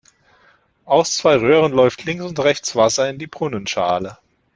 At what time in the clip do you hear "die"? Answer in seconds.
3.19-3.27